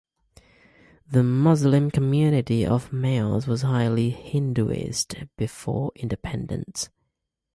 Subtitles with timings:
[1.11, 6.89] The Muslim community of Meos was highly Hinduised before independence.